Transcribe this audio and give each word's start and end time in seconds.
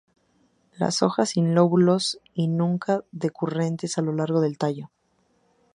Las 0.79 1.03
hojas 1.03 1.29
sin 1.29 1.53
lóbulos 1.53 2.19
y 2.33 2.47
nunca 2.47 3.03
decurrentes 3.11 3.99
a 3.99 4.01
lo 4.01 4.13
largo 4.13 4.41
del 4.41 4.57
tallo. 4.57 4.89